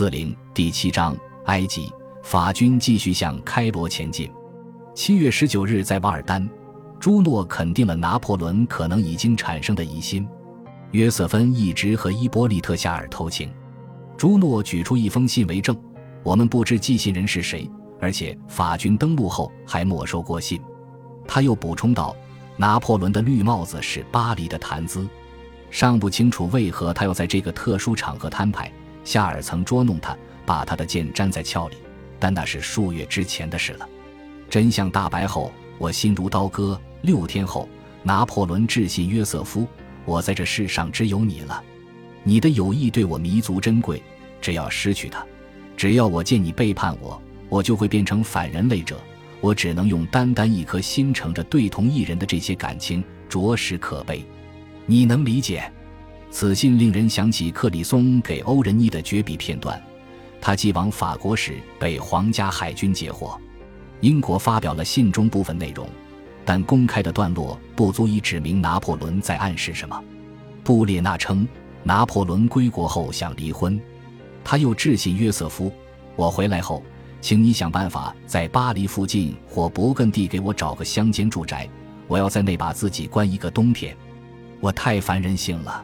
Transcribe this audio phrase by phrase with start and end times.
[0.00, 1.14] 四零第七章，
[1.44, 1.92] 埃及
[2.22, 4.32] 法军继续向开罗前进。
[4.94, 6.48] 七月十九日，在瓦尔丹，
[6.98, 10.26] 朱诺肯定了拿破仑可能已经产生的疑心。
[10.92, 13.52] 约瑟芬一直和伊波利特夏尔偷情。
[14.16, 15.76] 朱诺举出一封信为证，
[16.22, 17.70] 我们不知寄信人是谁，
[18.00, 20.58] 而且法军登陆后还没收过信。
[21.28, 22.16] 他又补充道
[22.56, 25.06] ：“拿破仑的绿帽子是巴黎的谈资，
[25.68, 28.72] 尚不清楚为何他要在这个特殊场合摊牌。
[29.10, 30.16] 夏尔曾捉弄他，
[30.46, 31.76] 把他的剑粘在鞘里，
[32.20, 33.88] 但那是数月之前的事了。
[34.48, 36.80] 真相大白后，我心如刀割。
[37.02, 37.68] 六天后，
[38.04, 39.66] 拿破仑致信约瑟夫：
[40.04, 41.60] 我在这世上只有你了。”
[42.22, 44.00] 你的友谊对我弥足珍贵，
[44.40, 45.26] 只要失去它，
[45.76, 48.96] 只要我见你背叛我，我就会变成反人类者。
[49.40, 54.24] 我只能用单单一颗心盛着对同一人的这些感情，着实可悲。
[54.86, 55.68] 你能理解？
[56.30, 59.80] 此信令人想起克里松给欧仁妮的绝笔片段。
[60.40, 63.38] 他寄往法国时被皇家海军截获。
[64.00, 65.86] 英国发表了信中部分内容，
[66.44, 70.02] 但公开的段落不足以指明拿破仑在暗示什么。
[70.64, 71.46] 布列纳称。
[71.82, 73.80] 拿破仑归国后想离婚，
[74.44, 75.72] 他又致信约瑟夫
[76.14, 76.82] ：“我回来后，
[77.22, 81.66] 请你想办法在巴黎附近或勃艮第给我找个乡间住宅，
[82.06, 83.96] 我要在那把自己关一个冬天。
[84.60, 85.82] 我太烦人性了，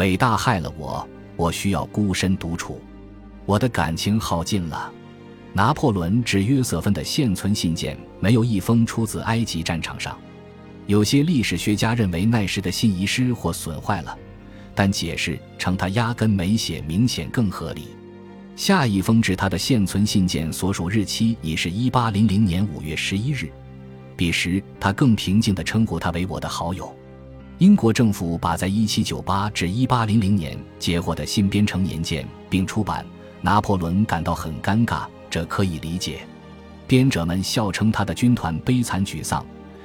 [0.00, 1.06] 伟大害了我，
[1.36, 2.80] 我需要孤身独处，
[3.44, 4.90] 我的感情耗尽了。”
[5.52, 10.16] 拿破仑致约瑟芬的现存信件没有一封出自埃及战场上，
[10.86, 14.16] 有些历史学家认为那时的信遗失或损坏了。
[14.74, 17.88] 但解释称他压根没写，明显更合理。
[18.56, 23.50] 下一封致他的现存信件所属日期已是一八零零年五月十一日，
[24.16, 26.90] 彼时他更平静地称呼他为我的好友。
[27.60, 33.04] 英国政府把在一七九八至一八零零年截获的新编成年鉴并出版，
[33.42, 36.20] 拿破仑感到很尴尬，这可以理解。
[36.86, 39.44] 编者们笑称他的军团悲惨沮丧，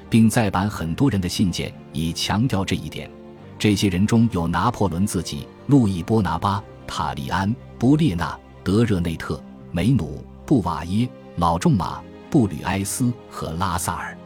[0.09, 3.11] 并再版很多人的信件以强调这一点。
[3.59, 14.17] 这些人中有拿破仑自己、路易波拿巴、塔利安、布列纳、德热内特、梅努、布瓦耶、老仲马、布吕埃斯和拉萨尔。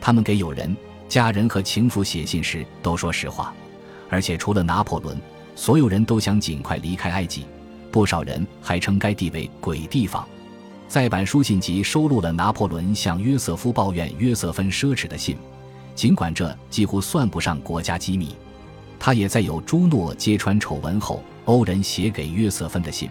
[0.00, 0.76] 他们给友人、
[1.08, 3.54] 家人和情妇写信时都说实话，
[4.10, 5.18] 而且除了拿破仑，
[5.56, 7.46] 所有人都想尽快离开埃及。
[7.90, 10.26] 不少人还称该地为鬼地方。
[10.86, 15.36] 再版书信集收录了拿破仑向约瑟夫抱怨约瑟芬奢侈的信，
[15.94, 18.34] 尽管这几乎算不上国家机密。
[18.98, 23.08] 他也在有朱诺揭穿丑闻后，欧仁写给约瑟芬的信。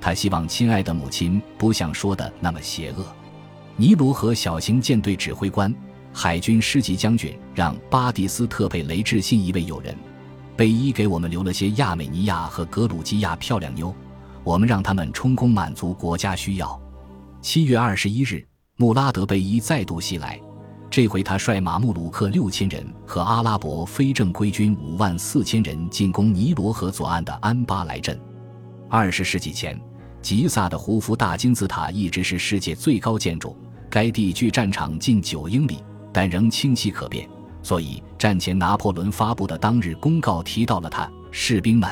[0.00, 3.04] 他希望亲爱的母亲不像说的那么邪恶。
[3.76, 5.74] 尼罗河小型舰队指挥官、
[6.12, 9.96] 海军师级将军让巴蒂斯特佩雷致信一位友人：
[10.56, 13.94] 贝伊给我们留了些亚美尼亚和格鲁吉亚漂亮妞，
[14.42, 16.80] 我们让他们充公满足国家需要。
[17.40, 18.44] 七月二十一日，
[18.76, 20.40] 穆拉德贝伊再度袭来。
[20.90, 28.18] 这回他率马穆鲁克六千人和阿拉伯非正规军五万四千人进攻尼罗河左岸的安巴莱镇。
[28.88, 29.78] 二十世纪前，
[30.22, 33.54] 吉萨的胡夫大金字塔一直是世界最高建筑，
[33.90, 35.84] 该地距战场近九英里，
[36.18, 37.28] 但仍清晰可辨。
[37.62, 41.88] 所以战前拿破仑发布的当日公告提到了他：士兵们，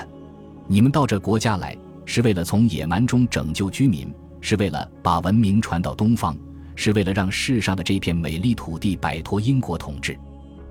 [0.66, 6.36] 你们到这国家来是为了从野蛮中拯救居民，是为了把文明传到东方。
[6.74, 10.18] 是为了让世上的这片美丽土地摆脱英国统治，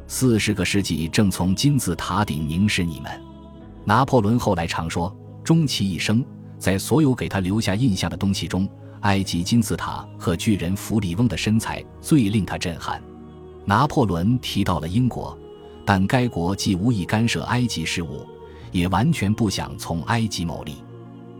[0.05, 3.09] 四十个世纪正从金字塔顶凝视你们。
[3.85, 6.21] 拿破仑后来常说，终其一生，
[6.59, 8.67] 在所有给他留下印象的东西中，
[9.03, 13.01] 埃及金字塔和巨人弗里翁的身材最令他震撼。
[13.65, 15.37] 拿破仑提到了英国，
[15.83, 18.25] 但该国既无意干涉埃及事务，
[18.71, 20.75] 也完全不想从埃及牟利。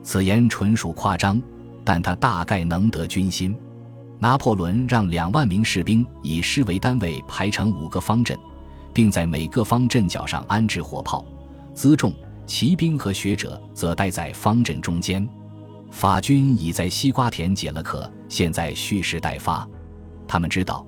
[0.04, 1.42] 此言纯属夸张，
[1.84, 3.56] 但他大概能得军心。
[4.18, 8.38] 拿破仑让两万名士兵以师为单位排成五个方阵，
[8.94, 11.24] 并在每个方阵脚上安置火炮。
[11.76, 12.14] 辎重、
[12.48, 15.28] 骑兵和学者则待在方阵中间。
[15.92, 19.68] 法军已在西瓜田解了渴，现在蓄势待发。
[20.28, 20.86] 他们知道，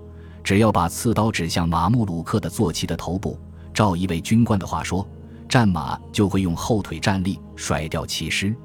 [0.47, 3.37] 只要把刺刀指向马穆鲁克的坐骑的头部，
[3.73, 5.05] 照一位军官的话说，
[5.49, 8.55] 战马就会用后腿站立，甩掉骑师。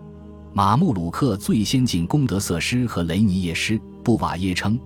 [0.53, 3.81] 马穆鲁克最先进攻德瑟师和雷尼耶师。
[4.05, 4.79] 布瓦耶称，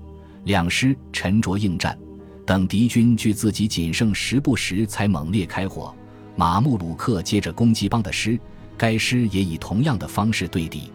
[0.44, 1.98] 两师沉着应战，
[2.46, 5.94] 等敌军距自己仅剩十步时，才猛烈开火。
[6.34, 8.40] 马穆鲁克接着攻击邦的师，
[8.74, 10.90] 该师也以同样的方式对敌。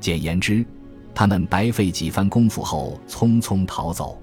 [0.00, 0.64] 简言之，
[1.14, 4.18] 他们白费几番功夫后匆匆逃走。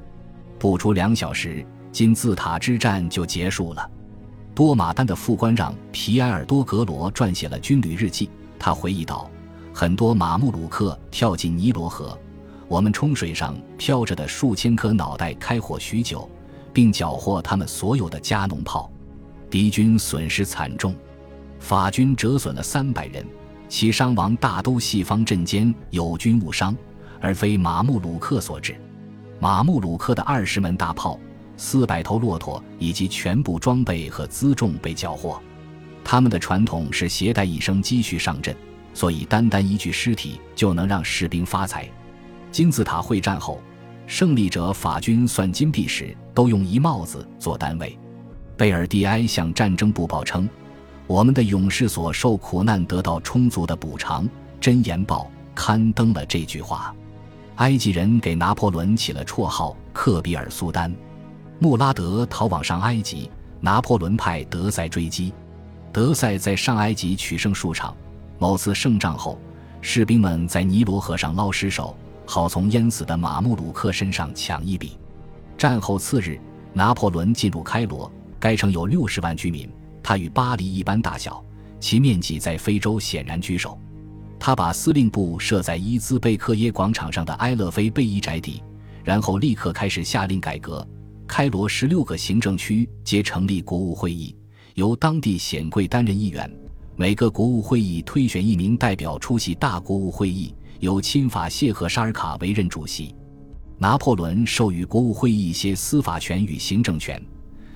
[0.61, 3.89] 不出两小时，金字塔之战就结束了。
[4.53, 8.29] 多马丹的副官让皮埃尔多格罗撰写了军旅日记，
[8.59, 9.27] 他回忆道。
[9.73, 12.15] 很多马穆鲁克跳进尼罗河，
[12.67, 16.29] 我们冲水上飘着的数千颗脑袋开火许久，
[16.71, 18.87] 并缴获他们所有的加农炮。
[19.49, 20.93] 敌军损失惨重，
[21.57, 23.25] 法军折损了三百人，
[23.67, 26.77] 其伤亡大都系方阵间友军误伤，
[27.19, 28.75] 而非马穆鲁克所致。
[29.41, 31.19] 马穆鲁克的二十门大炮、
[31.57, 35.41] 四百头骆驼以及全部装备和辎重被缴获。
[36.03, 38.55] 他们的传统是携带一生积蓄上阵，
[38.93, 41.89] 所以单单一具尸体就能让士兵发财。
[42.51, 43.59] 金字塔会战后，
[44.05, 47.97] 胜利者法军算金币时都用一帽子做单位。
[48.55, 50.47] 贝尔蒂埃向战争部报称
[51.07, 54.23] ：“我们的勇士所受苦难得到充足的补偿。”
[54.59, 56.95] 《真言报》刊登了这句话。
[57.61, 60.91] 埃及人给拿破仑起了绰号“克比尔苏丹”。
[61.61, 63.29] 穆拉德逃往上埃及，
[63.59, 65.31] 拿破仑派德塞追击。
[65.93, 67.95] 德塞在上埃及取胜数场。
[68.39, 69.39] 某次胜仗后，
[69.79, 74.97] 士兵们在尼罗河上捞尸首，好从淹死的马穆鲁克身上抢一笔。
[75.55, 76.41] 战后次日，
[76.73, 78.11] 拿破仑进入开罗。
[78.39, 79.71] 该城有六十万居民，
[80.01, 81.45] 它与巴黎一般大小，
[81.79, 83.77] 其面积在非洲显然居首。
[84.43, 88.59] 他把司令部设在伊兹贝克耶广场上的埃勒菲贝伊宅邸，
[89.03, 90.85] 然后立刻开始下令改革。
[91.27, 94.35] 开罗十六个行政区皆成立国务会议，
[94.73, 96.51] 由当地显贵担任议员。
[96.95, 103.13] 每个国务会议推选一名代表出席大国务会议，由亲法谢赫沙尔卡为任主席。
[103.77, 107.23] 拿破仑授予国务会议一些司法权与行政权。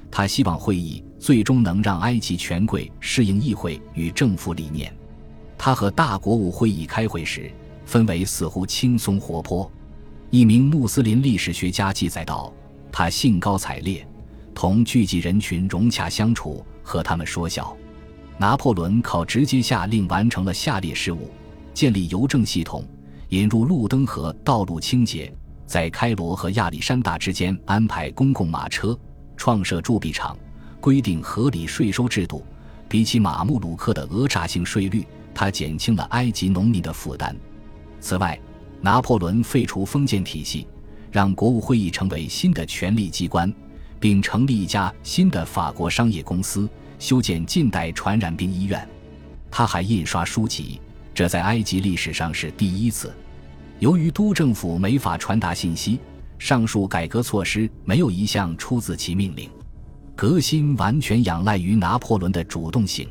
[0.09, 4.91] 他希望会议最终能让埃及权贵适应议会与政府理念。
[5.65, 7.51] 他和大国务会议开会时，
[7.87, 9.67] 氛围似乎轻松活泼。
[10.29, 12.53] 一名穆斯林历史学家记载道
[12.93, 14.07] ：“他兴高采烈，
[14.53, 17.75] 同聚集人群融洽相处，和他们说笑。”
[18.37, 21.31] 拿破仑靠直接下令完成了下列事务：
[21.73, 22.85] 建立邮政系统，
[23.29, 25.33] 引入路灯和道路清洁，
[25.65, 28.95] 在开罗和亚历山大之间安排公共马车。
[29.35, 30.37] 创设铸币厂，
[30.79, 32.45] 规定合理税收制度。
[32.87, 35.03] 比起马穆鲁克的讹诈性税率，
[35.35, 37.35] 他减轻了埃及农民的负担。
[37.99, 38.39] 此外，
[38.81, 40.65] 拿破仑废除封建体系，
[41.11, 43.53] 让国务会议成为新的权力机关，
[43.99, 46.67] 并成立一家新的法国商业公司，
[46.97, 48.87] 修建近代传染病医院。
[49.51, 50.79] 他还印刷书籍，
[51.13, 53.13] 这在埃及历史上是第一次。
[53.79, 55.99] 由于都政府没法传达信息。
[56.37, 59.49] 上述改革措施没有一项出自其命令，
[60.17, 63.07] 革新完全仰赖于拿破仑的主动性。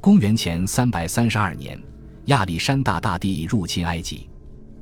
[0.00, 1.78] 公元前三百三十二年，
[2.26, 4.30] 亚历山大大帝入侵埃及，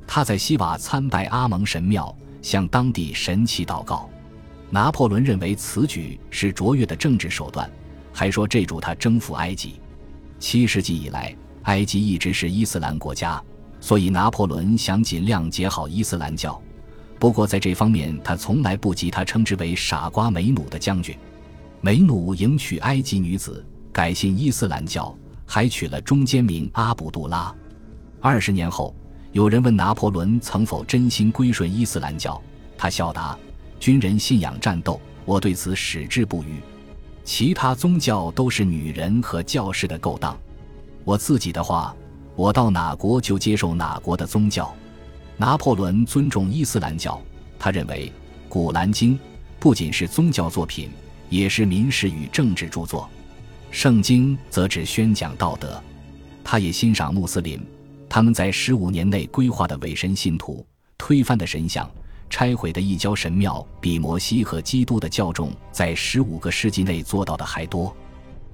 [0.07, 4.09] 他在西瓦参拜阿蒙神庙，向当地神祈祷告。
[4.69, 7.69] 拿破仑认为此举是卓越的政治手段，
[8.13, 9.81] 还说这助他征服埃及。
[10.39, 13.43] 七世纪以来，埃及一直是伊斯兰国家，
[13.81, 16.61] 所以拿破仑想尽量结好伊斯兰教。
[17.19, 21.13] 不过，在这方面，他从来不及他称之为“傻瓜梅努”的将军。
[21.81, 25.15] 梅努迎娶埃及女子，改信伊斯兰教，
[25.45, 27.53] 还取了中间名阿卜杜拉。
[28.21, 28.95] 二十年后，
[29.31, 32.41] 有人问拿破仑曾否真心归顺伊斯兰教，
[32.77, 33.37] 他笑答
[33.79, 36.59] ：“军人信仰战斗，我对此矢志不渝。
[37.23, 40.37] 其他宗教都是女人和教士的勾当。
[41.03, 41.95] 我自己的话，
[42.35, 44.73] 我到哪国就接受哪国的宗教。”
[45.37, 47.21] 拿破仑尊重伊斯兰教，
[47.57, 48.11] 他认为
[48.49, 49.15] 《古兰经》
[49.57, 50.89] 不仅是宗教作品，
[51.29, 53.09] 也是民事与政治著作。
[53.71, 55.81] 圣经则只宣讲道德。
[56.43, 57.61] 他也欣赏穆斯林，
[58.09, 60.65] 他们在十五年内规划的伪神信徒、
[60.97, 61.89] 推翻的神像、
[62.29, 67.95] 拆毁的异教神庙，比摩西和基督的教众在十五个世纪内做到的还多。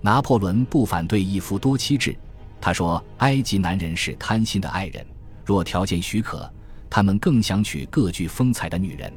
[0.01, 2.15] 拿破仑不反对一夫多妻制，
[2.59, 5.05] 他说：“埃及男人是贪心的爱人，
[5.45, 6.49] 若条件许可。”
[6.87, 9.11] 他们更想娶各具风采的女人。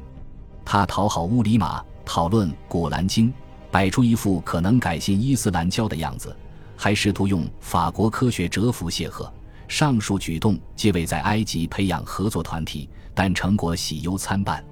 [0.65, 3.29] 他讨好乌里玛，讨论《古兰经》，
[3.71, 6.35] 摆出一副可能改信伊斯兰教的样子，
[6.75, 9.31] 还试图用法国科学折服谢赫。
[9.67, 14.63] 上述举动皆为在埃及培养合作团体，但成果喜忧参半。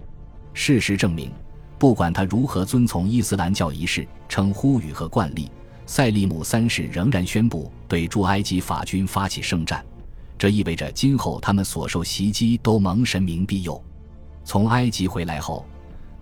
[0.54, 1.32] 事实证明，
[1.77, 5.51] 不管他如何遵从伊斯兰教仪式、称呼语和惯例，
[5.86, 9.86] 塞利姆三世仍然宣布对驻埃及法军发起圣战。
[10.36, 13.80] 这意味着今后他们所受袭击都蒙神明庇佑。
[14.44, 15.63] 从埃及回来后，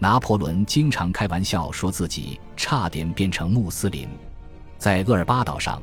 [0.05, 4.07] 拿破仑经常开玩笑说自己差点变成穆斯林。
[4.77, 5.81] 在厄尔巴岛上，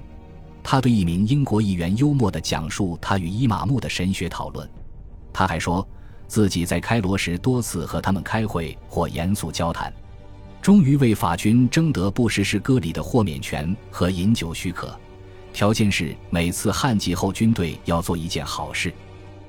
[0.62, 4.70] 他对一名英国议员幽默地讲述他与伊玛目的神学讨论。
[5.32, 5.84] 他还说
[6.28, 9.92] 自己在开罗时多次和他们开会或严肃交谈，
[10.60, 14.96] 终于为法军争得不实施割礼的豁免权和饮酒许可。
[15.52, 18.94] 条件是每次旱季后军队要做一件好事。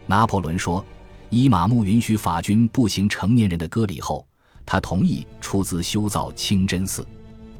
[0.08, 0.84] 拿破仑说，
[1.30, 4.25] 伊玛目允许法军步行成年人的割礼后，
[4.65, 7.05] 他同意出资修造清真寺。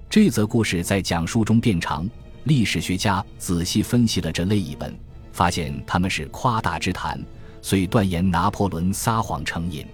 [0.10, 2.07] 这则故事在讲述中变长，
[2.43, 4.95] 历史学家仔细分析了这类译本，
[5.31, 7.19] 发现他们是夸大之谈，
[7.62, 9.86] 遂断言拿破仑撒谎成瘾。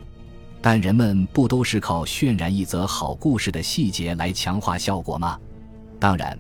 [0.62, 5.40] 但人们不都是靠渲染一则好故事的细节来强化效果吗？
[5.98, 6.38] 当然，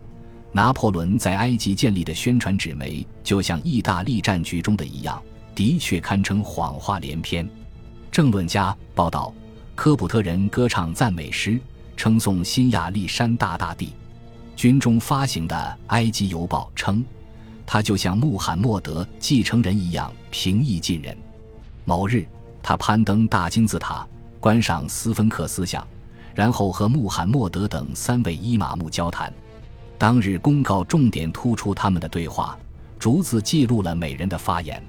[0.51, 5.21] 拿破仑在埃及建立的宣传纸媒，就像意大利战局中的一样，
[5.55, 7.49] 的确堪称谎话连篇。
[8.11, 9.33] 政论家报道，
[9.79, 11.57] 科普特人歌唱赞美诗。
[11.95, 13.93] 称颂新亚历山大大帝，
[14.53, 15.55] 军中发行的
[15.87, 17.01] 《埃及邮报》称，
[17.65, 21.17] 他就像穆罕默德继承人一样平易近人。
[21.85, 22.25] 某日，
[22.61, 24.05] 他攀登大金字塔，
[24.41, 25.87] 观赏斯芬克斯像，
[26.35, 29.33] 然后和穆罕默德等三位伊玛目交谈。
[29.97, 32.59] 当日公告重点突出他们的对话，
[32.99, 34.83] 逐字记录了每人的发言。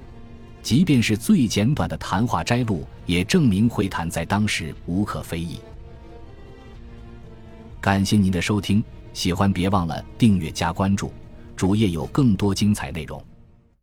[0.61, 5.59] 即便是最简短的谈话摘录，也证明会谈在当时无可非议。
[7.79, 11.11] 感谢您的收听，喜欢别忘了订阅加关注，
[11.55, 13.23] 主页有更多精彩内容。